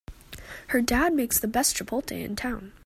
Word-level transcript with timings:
Her 0.69 0.81
dad 0.81 1.13
makes 1.13 1.37
the 1.39 1.47
best 1.47 1.77
chipotle 1.77 2.19
in 2.25 2.35
town! 2.35 2.71